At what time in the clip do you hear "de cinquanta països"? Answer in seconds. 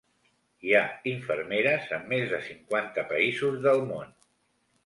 2.33-3.63